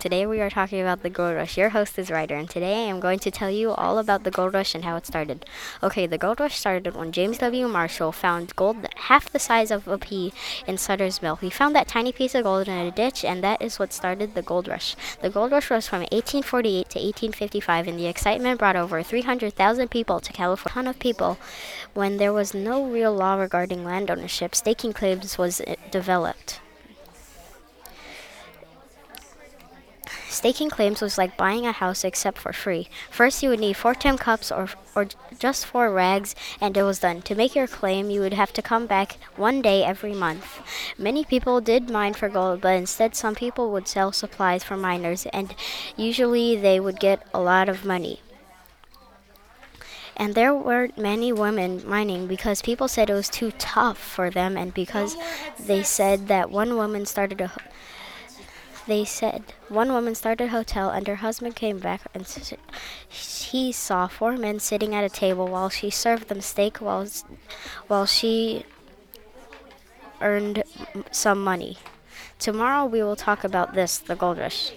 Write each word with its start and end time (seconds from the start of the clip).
today 0.00 0.24
we 0.24 0.40
are 0.40 0.48
talking 0.48 0.80
about 0.80 1.02
the 1.02 1.10
gold 1.10 1.34
rush. 1.36 1.58
Your 1.58 1.68
host 1.68 1.98
is 1.98 2.10
Ryder, 2.10 2.34
and 2.34 2.48
today 2.48 2.86
I 2.86 2.88
am 2.88 3.00
going 3.00 3.18
to 3.18 3.30
tell 3.30 3.50
you 3.50 3.72
all 3.72 3.98
about 3.98 4.24
the 4.24 4.30
gold 4.30 4.54
rush 4.54 4.74
and 4.74 4.82
how 4.82 4.96
it 4.96 5.06
started. 5.06 5.44
Okay, 5.82 6.06
the 6.06 6.16
gold 6.16 6.40
rush 6.40 6.56
started 6.56 6.96
when 6.96 7.12
James 7.12 7.36
W. 7.36 7.68
Marshall 7.68 8.10
found 8.10 8.56
gold 8.56 8.86
half 8.96 9.30
the 9.30 9.38
size 9.38 9.70
of 9.70 9.86
a 9.86 9.98
pea 9.98 10.32
in 10.66 10.78
Sutter's 10.78 11.20
Mill. 11.20 11.36
He 11.36 11.50
found 11.50 11.76
that 11.76 11.86
tiny 11.86 12.12
piece 12.12 12.34
of 12.34 12.44
gold 12.44 12.66
in 12.66 12.72
a 12.72 12.90
ditch, 12.90 13.26
and 13.26 13.44
that 13.44 13.60
is 13.60 13.78
what 13.78 13.92
started 13.92 14.34
the 14.34 14.40
gold 14.40 14.68
rush. 14.68 14.96
The 15.20 15.28
gold 15.28 15.52
rush 15.52 15.68
was 15.68 15.86
from 15.86 16.00
1848 16.00 16.88
to 16.88 16.98
1855, 16.98 17.86
and 17.86 17.98
the 17.98 18.06
excitement 18.06 18.58
brought 18.58 18.76
over 18.76 19.02
300,000 19.02 19.88
people 19.90 20.18
to 20.20 20.32
California. 20.32 20.70
A 20.70 20.74
ton 20.74 20.86
of 20.86 20.98
people. 20.98 21.38
When 21.92 22.16
there 22.16 22.32
was 22.32 22.54
no 22.54 22.86
real 22.86 23.14
law 23.14 23.34
regarding 23.34 23.84
land 23.84 24.10
ownership, 24.10 24.54
staking 24.54 24.94
claims 24.94 25.36
was 25.36 25.60
uh, 25.60 25.76
developed. 25.90 26.60
Staking 30.40 30.70
claims 30.70 31.02
was 31.02 31.18
like 31.18 31.36
buying 31.36 31.66
a 31.66 31.72
house 31.72 32.02
except 32.02 32.38
for 32.38 32.54
free. 32.54 32.88
First, 33.10 33.42
you 33.42 33.50
would 33.50 33.60
need 33.60 33.76
four 33.76 33.94
tin 33.94 34.16
cups 34.16 34.50
or, 34.50 34.70
or 34.96 35.06
just 35.38 35.66
four 35.66 35.92
rags, 35.92 36.34
and 36.62 36.74
it 36.78 36.82
was 36.82 37.00
done. 37.00 37.20
To 37.28 37.34
make 37.34 37.54
your 37.54 37.66
claim, 37.66 38.08
you 38.08 38.22
would 38.22 38.32
have 38.32 38.50
to 38.54 38.62
come 38.62 38.86
back 38.86 39.18
one 39.36 39.60
day 39.60 39.84
every 39.84 40.14
month. 40.14 40.62
Many 40.96 41.26
people 41.26 41.60
did 41.60 41.90
mine 41.90 42.14
for 42.14 42.30
gold, 42.30 42.62
but 42.62 42.74
instead, 42.74 43.14
some 43.14 43.34
people 43.34 43.70
would 43.70 43.86
sell 43.86 44.12
supplies 44.12 44.64
for 44.64 44.78
miners, 44.78 45.26
and 45.26 45.54
usually 45.94 46.56
they 46.56 46.80
would 46.80 46.98
get 46.98 47.22
a 47.34 47.40
lot 47.42 47.68
of 47.68 47.84
money. 47.84 48.22
And 50.16 50.34
there 50.34 50.54
weren't 50.54 50.96
many 50.96 51.34
women 51.34 51.86
mining 51.86 52.26
because 52.26 52.62
people 52.62 52.88
said 52.88 53.10
it 53.10 53.14
was 53.14 53.28
too 53.28 53.50
tough 53.58 53.98
for 53.98 54.30
them, 54.30 54.56
and 54.56 54.72
because 54.72 55.16
oh, 55.18 55.52
they 55.58 55.82
said 55.82 56.28
that 56.28 56.50
one 56.50 56.76
woman 56.76 57.04
started 57.04 57.42
a 57.42 57.52
they 58.90 59.04
said 59.04 59.42
one 59.68 59.92
woman 59.92 60.14
started 60.14 60.44
a 60.44 60.48
hotel 60.48 60.90
and 60.90 61.06
her 61.06 61.16
husband 61.16 61.54
came 61.54 61.78
back 61.78 62.02
and 62.12 62.26
he 63.08 63.70
saw 63.70 64.06
four 64.08 64.36
men 64.36 64.58
sitting 64.58 64.94
at 64.94 65.04
a 65.04 65.08
table 65.08 65.46
while 65.46 65.68
she 65.68 65.90
served 65.90 66.28
them 66.28 66.40
steak 66.40 66.78
while, 66.78 67.06
while 67.86 68.06
she 68.06 68.64
earned 70.20 70.62
some 71.10 71.42
money. 71.42 71.78
Tomorrow 72.38 72.86
we 72.86 73.02
will 73.02 73.16
talk 73.16 73.44
about 73.44 73.74
this, 73.74 73.98
the 73.98 74.16
gold 74.16 74.38
rush. 74.38 74.72